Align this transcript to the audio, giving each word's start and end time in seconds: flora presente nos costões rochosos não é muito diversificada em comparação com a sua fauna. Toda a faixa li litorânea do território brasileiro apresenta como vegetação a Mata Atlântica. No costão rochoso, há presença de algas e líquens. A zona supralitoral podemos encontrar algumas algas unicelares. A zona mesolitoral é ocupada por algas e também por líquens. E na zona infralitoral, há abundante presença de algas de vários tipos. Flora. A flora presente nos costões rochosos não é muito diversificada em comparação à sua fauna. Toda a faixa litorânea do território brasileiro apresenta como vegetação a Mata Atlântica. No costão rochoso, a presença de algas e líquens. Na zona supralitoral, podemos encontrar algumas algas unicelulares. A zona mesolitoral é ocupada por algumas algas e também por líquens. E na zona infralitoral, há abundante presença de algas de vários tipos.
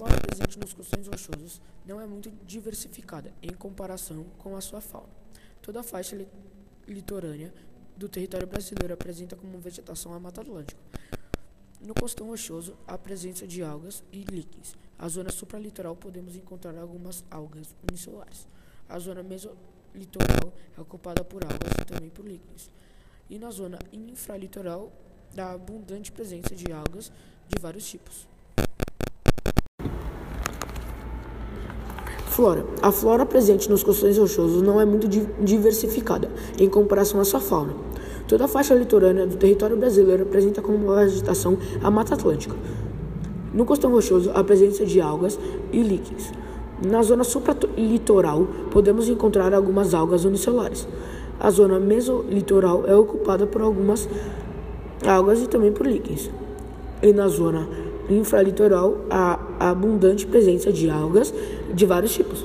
flora 0.00 0.18
presente 0.18 0.58
nos 0.58 0.72
costões 0.72 1.06
rochosos 1.06 1.60
não 1.84 2.00
é 2.00 2.06
muito 2.06 2.30
diversificada 2.46 3.34
em 3.42 3.52
comparação 3.52 4.24
com 4.38 4.56
a 4.56 4.60
sua 4.62 4.80
fauna. 4.80 5.12
Toda 5.60 5.80
a 5.80 5.82
faixa 5.82 6.16
li 6.16 6.26
litorânea 6.88 7.52
do 7.98 8.08
território 8.08 8.46
brasileiro 8.46 8.94
apresenta 8.94 9.36
como 9.36 9.58
vegetação 9.58 10.14
a 10.14 10.18
Mata 10.18 10.40
Atlântica. 10.40 10.80
No 11.82 11.92
costão 11.92 12.28
rochoso, 12.28 12.78
há 12.86 12.96
presença 12.96 13.46
de 13.46 13.62
algas 13.62 14.02
e 14.10 14.24
líquens. 14.24 14.74
A 14.98 15.06
zona 15.06 15.30
supralitoral 15.30 15.94
podemos 15.94 16.34
encontrar 16.34 16.74
algumas 16.78 17.22
algas 17.30 17.76
unicelares. 17.86 18.48
A 18.88 18.98
zona 18.98 19.22
mesolitoral 19.22 20.50
é 20.78 20.80
ocupada 20.80 21.22
por 21.22 21.44
algas 21.44 21.74
e 21.78 21.84
também 21.84 22.08
por 22.08 22.26
líquens. 22.26 22.70
E 23.28 23.38
na 23.38 23.50
zona 23.50 23.78
infralitoral, 23.92 24.90
há 25.36 25.52
abundante 25.52 26.10
presença 26.10 26.56
de 26.56 26.72
algas 26.72 27.12
de 27.46 27.60
vários 27.60 27.86
tipos. 27.86 28.29
Flora. 32.30 32.64
A 32.80 32.92
flora 32.92 33.26
presente 33.26 33.68
nos 33.68 33.82
costões 33.82 34.16
rochosos 34.16 34.62
não 34.62 34.80
é 34.80 34.84
muito 34.84 35.08
diversificada 35.42 36.30
em 36.60 36.68
comparação 36.68 37.20
à 37.20 37.24
sua 37.24 37.40
fauna. 37.40 37.74
Toda 38.28 38.44
a 38.44 38.48
faixa 38.48 38.72
litorânea 38.72 39.26
do 39.26 39.34
território 39.34 39.76
brasileiro 39.76 40.22
apresenta 40.22 40.62
como 40.62 40.94
vegetação 40.94 41.58
a 41.82 41.90
Mata 41.90 42.14
Atlântica. 42.14 42.54
No 43.52 43.64
costão 43.64 43.90
rochoso, 43.90 44.30
a 44.32 44.44
presença 44.44 44.86
de 44.86 45.00
algas 45.00 45.40
e 45.72 45.82
líquens. 45.82 46.32
Na 46.80 47.02
zona 47.02 47.24
supralitoral, 47.24 48.46
podemos 48.70 49.08
encontrar 49.08 49.52
algumas 49.52 49.92
algas 49.92 50.24
unicelulares. 50.24 50.86
A 51.40 51.50
zona 51.50 51.80
mesolitoral 51.80 52.84
é 52.86 52.94
ocupada 52.94 53.44
por 53.44 53.60
algumas 53.60 54.08
algas 55.04 55.42
e 55.42 55.48
também 55.48 55.72
por 55.72 55.84
líquens. 55.84 56.30
E 57.02 57.12
na 57.12 57.26
zona 57.26 57.68
infralitoral, 58.12 58.98
há 59.10 59.38
abundante 59.58 60.26
presença 60.26 60.72
de 60.72 60.88
algas 60.90 61.32
de 61.72 61.86
vários 61.86 62.12
tipos. 62.12 62.44